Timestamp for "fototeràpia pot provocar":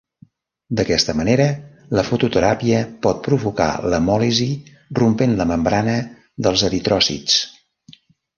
2.07-3.67